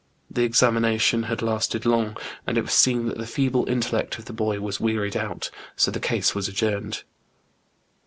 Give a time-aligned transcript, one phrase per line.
[0.31, 2.17] The examination had lasted long,
[2.47, 5.91] and it was soon that the feeble intellect of the boy was wearied out, so
[5.91, 7.03] the case was adjourned.